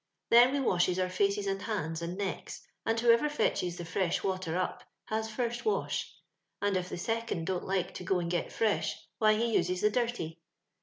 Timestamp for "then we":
0.31-0.59